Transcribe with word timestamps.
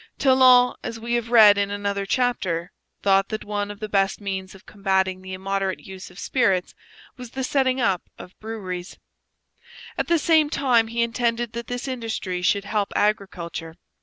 Talon, 0.17 0.77
as 0.81 0.99
we 0.99 1.13
have 1.13 1.29
read 1.29 1.59
in 1.59 1.69
another 1.69 2.07
chapter, 2.07 2.71
thought 3.03 3.29
that 3.29 3.43
one 3.43 3.69
of 3.69 3.79
the 3.79 3.87
best 3.87 4.19
means 4.19 4.55
of 4.55 4.65
combating 4.65 5.21
the 5.21 5.35
immoderate 5.35 5.81
use 5.81 6.09
of 6.09 6.17
spirits 6.17 6.73
was 7.17 7.29
the 7.29 7.43
setting 7.43 7.79
up 7.79 8.01
of 8.17 8.33
breweries; 8.39 8.97
at 9.99 10.07
the 10.07 10.17
same 10.17 10.49
time 10.49 10.87
he 10.87 11.03
intended 11.03 11.53
that 11.53 11.67
this 11.67 11.87
industry 11.87 12.41
should 12.41 12.65
help 12.65 12.91
agriculture. 12.95 13.75